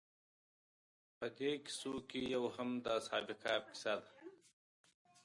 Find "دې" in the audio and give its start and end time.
1.37-1.51